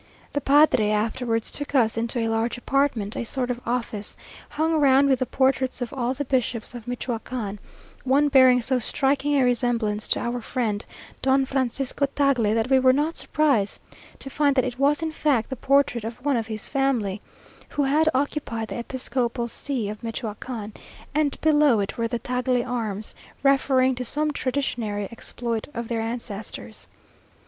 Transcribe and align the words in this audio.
The 0.33 0.41
padre 0.41 0.89
afterwards 0.89 1.51
took 1.51 1.75
us 1.75 1.95
into 1.95 2.17
a 2.17 2.27
large 2.27 2.57
apartment, 2.57 3.15
a 3.15 3.23
sort 3.23 3.51
of 3.51 3.61
office, 3.67 4.17
hung 4.49 4.73
round 4.73 5.07
with 5.07 5.19
the 5.19 5.27
portraits 5.27 5.79
of 5.79 5.93
all 5.93 6.15
the 6.15 6.25
bishops 6.25 6.73
of 6.73 6.85
Michoacán; 6.87 7.59
one 8.03 8.27
bearing 8.27 8.63
so 8.63 8.79
striking 8.79 9.35
a 9.37 9.43
resemblance 9.43 10.07
to 10.07 10.19
our 10.19 10.41
friend, 10.41 10.87
Don 11.21 11.45
Francisco 11.45 12.07
Tagle, 12.15 12.55
that 12.55 12.71
we 12.71 12.79
were 12.79 12.93
not 12.93 13.15
surprised 13.15 13.79
to 14.17 14.31
find 14.31 14.55
that 14.55 14.65
it 14.65 14.79
was 14.79 15.03
in 15.03 15.11
fact 15.11 15.51
the 15.51 15.55
portrait 15.55 16.03
of 16.03 16.25
one 16.25 16.35
of 16.35 16.47
his 16.47 16.65
family, 16.65 17.21
who 17.69 17.83
had 17.83 18.09
occupied 18.15 18.69
the 18.69 18.79
episcopal 18.79 19.47
see 19.47 19.87
of 19.87 20.01
Michoacán; 20.01 20.71
and 21.13 21.39
below 21.41 21.79
it 21.79 21.99
were 21.99 22.07
the 22.07 22.17
Tagle 22.17 22.65
arms, 22.65 23.13
referring 23.43 23.93
to 23.93 24.03
some 24.03 24.33
traditionary 24.33 25.07
exploit 25.11 25.67
of 25.75 25.89
their 25.89 26.01
ancestors. 26.01 26.87